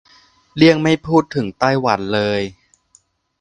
[0.55, 2.41] เลี่ยงไม่พูดถึงไต้หวันเลย